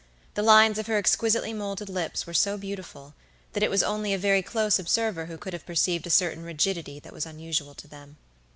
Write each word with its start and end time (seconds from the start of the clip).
The 0.33 0.41
lines 0.41 0.79
of 0.79 0.87
her 0.87 0.97
exquisitely 0.97 1.53
molded 1.53 1.87
lips 1.87 2.25
were 2.25 2.33
so 2.33 2.57
beautiful, 2.57 3.13
that 3.53 3.61
it 3.61 3.69
was 3.69 3.83
only 3.83 4.15
a 4.15 4.17
very 4.17 4.41
close 4.41 4.79
observer 4.79 5.27
who 5.27 5.37
could 5.37 5.53
have 5.53 5.63
perceived 5.67 6.07
a 6.07 6.09
certain 6.09 6.41
rigidity 6.41 6.97
that 6.99 7.13
was 7.13 7.27
unusual 7.27 7.75
to 7.75 7.87
them. 7.87 8.17